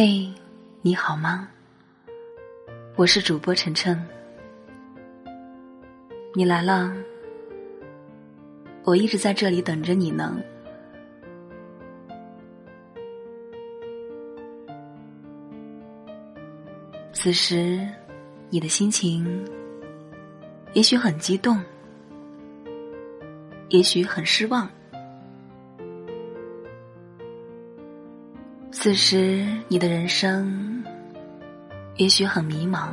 [0.00, 0.32] 嘿，
[0.80, 1.48] 你好吗？
[2.94, 4.00] 我是主播晨晨，
[6.36, 6.94] 你来了，
[8.84, 10.40] 我一直在这里等着你呢。
[17.12, 17.84] 此时，
[18.50, 19.26] 你的心情
[20.74, 21.60] 也许很激动，
[23.70, 24.70] 也许很失望。
[28.80, 30.84] 此时，你的人生
[31.96, 32.90] 也许很迷茫；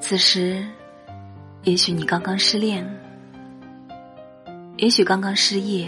[0.00, 0.64] 此时，
[1.64, 2.88] 也许你刚刚失恋，
[4.78, 5.86] 也许刚刚失业，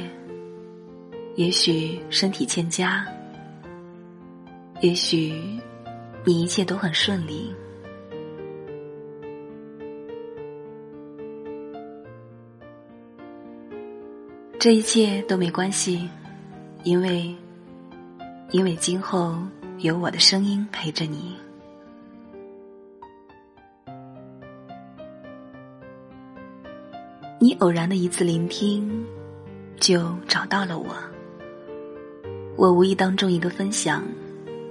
[1.36, 3.06] 也许身体欠佳，
[4.82, 5.32] 也许
[6.26, 7.54] 你一切都很顺利。
[14.60, 16.08] 这一切都没关系，
[16.82, 17.32] 因为，
[18.50, 19.38] 因为今后
[19.78, 21.36] 有我的声音陪着你。
[27.38, 29.06] 你偶然的一次聆听，
[29.78, 30.88] 就找到了我；
[32.56, 34.02] 我无意当中一个分享，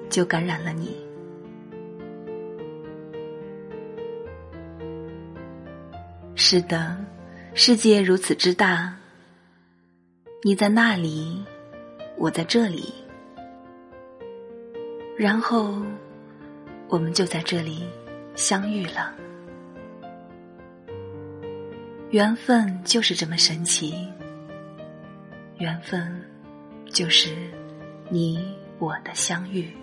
[0.09, 0.97] 就感染了你。
[6.35, 6.97] 是的，
[7.53, 8.93] 世界如此之大。
[10.43, 11.43] 你在那里，
[12.15, 12.93] 我在这里，
[15.17, 15.81] 然后
[16.87, 17.83] 我们就在这里
[18.35, 19.13] 相遇了。
[22.11, 24.07] 缘分就是这么神奇，
[25.57, 26.21] 缘分
[26.85, 27.35] 就是
[28.09, 29.75] 你我的相遇。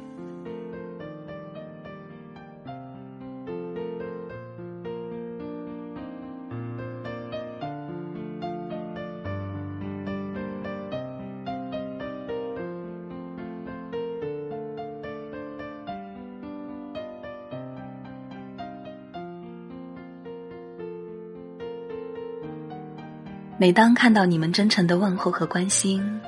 [23.57, 26.21] 每当看到你们真诚的问候和关心，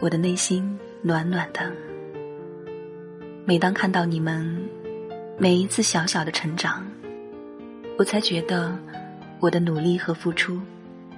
[0.00, 1.70] 我的内心暖暖的。
[3.44, 4.58] 每当看到你们
[5.36, 6.82] 每一次小小的成长，
[7.98, 8.74] 我才觉得
[9.38, 10.58] 我的努力和付出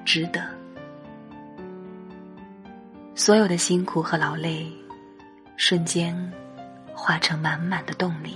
[0.05, 0.43] 值得。
[3.15, 4.67] 所有的辛苦和劳累，
[5.57, 6.33] 瞬间
[6.93, 8.35] 化成满满的动力。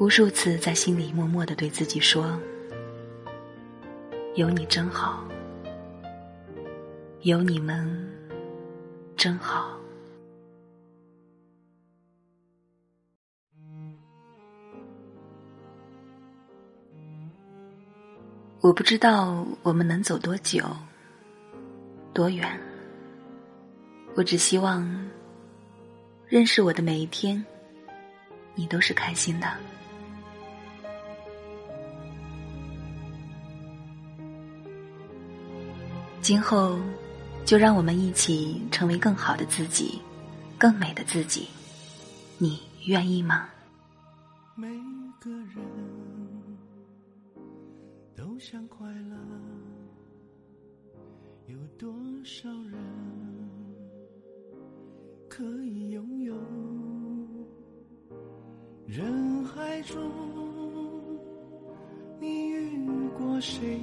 [0.00, 2.40] 无数次在心里默默的对自己说
[4.36, 5.26] ：“有你真好，
[7.22, 8.08] 有你们
[9.16, 9.76] 真好。”
[18.62, 20.64] 我不知道我们能走多久、
[22.14, 22.48] 多远，
[24.14, 24.88] 我只希望
[26.28, 27.44] 认识我的每一天，
[28.54, 29.48] 你都是开心的。
[36.28, 36.78] 今后，
[37.46, 39.98] 就让我们一起成为更好的自己，
[40.58, 41.48] 更美的自己。
[42.36, 43.48] 你愿意吗？
[44.54, 44.68] 每
[45.18, 45.56] 个人
[48.14, 49.16] 都想快乐，
[51.46, 51.90] 有多
[52.22, 52.74] 少人
[55.30, 56.34] 可以拥有？
[58.86, 60.12] 人海中，
[62.20, 63.77] 你遇过谁？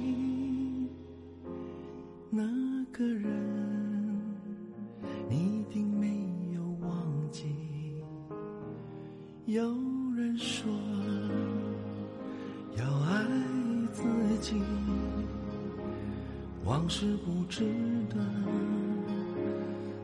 [16.86, 17.64] 往事不值
[18.08, 18.16] 得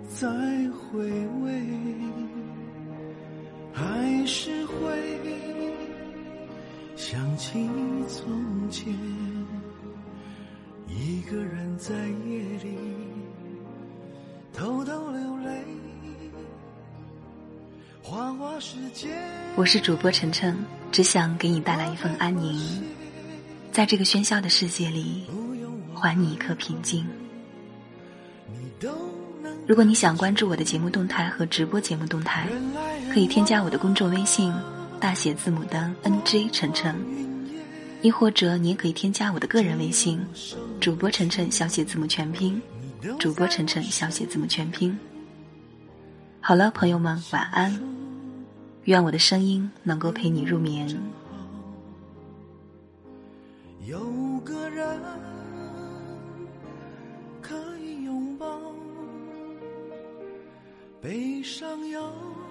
[0.08, 0.28] 再
[0.72, 0.98] 回
[1.44, 1.62] 味，
[3.72, 5.20] 还是会
[6.96, 7.70] 想起
[8.08, 8.92] 从前。
[10.88, 12.76] 一个人在夜里
[14.52, 15.64] 偷偷流泪。
[18.02, 19.06] 花花世界。
[19.54, 20.58] 我是主播晨晨，
[20.90, 22.82] 只想给你带来一份安宁，
[23.70, 25.26] 在这个喧嚣的世界里，
[26.02, 27.06] 还你一颗平静。
[29.68, 32.48] 如果你想关注我的节目动态和直播节目动态，
[33.14, 34.52] 可以添加我的公众微信，
[34.98, 36.92] 大写字母的 NJ 晨晨。
[38.02, 40.20] 亦或者你也可以添加我的个人微信，
[40.80, 42.60] 主播晨晨小写字母全拼，
[43.20, 44.98] 主播晨晨小写字母全拼。
[46.40, 47.80] 好了，朋友们，晚安。
[48.86, 51.00] 愿我的声音能够陪你入眠。
[53.86, 54.00] 有
[54.44, 54.84] 个人
[61.02, 62.41] 悲伤要。